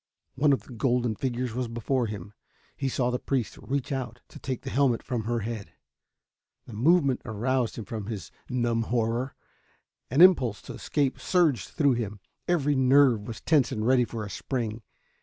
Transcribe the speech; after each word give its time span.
One 0.33 0.51
of 0.51 0.63
the 0.63 0.73
golden 0.73 1.13
figures 1.13 1.53
was 1.53 1.67
before 1.67 2.07
him. 2.07 2.33
He 2.75 2.89
saw 2.89 3.11
the 3.11 3.19
priest 3.19 3.59
reach 3.61 3.91
out 3.91 4.19
to 4.29 4.39
take 4.39 4.63
the 4.63 4.71
helmet 4.71 5.03
from 5.03 5.25
her 5.25 5.41
head. 5.41 5.73
The 6.65 6.73
movement 6.73 7.21
aroused 7.23 7.75
him 7.77 7.85
from 7.85 8.07
his 8.07 8.31
numb 8.49 8.81
horror. 8.81 9.35
An 10.09 10.21
impulse 10.21 10.63
to 10.63 10.73
escape 10.73 11.19
surged 11.19 11.67
through 11.69 11.93
him; 11.93 12.19
every 12.47 12.73
nerve 12.73 13.27
was 13.27 13.41
tense 13.41 13.71
and 13.71 13.85
ready 13.85 14.03
for 14.03 14.25
a 14.25 14.29
spring. 14.31 14.81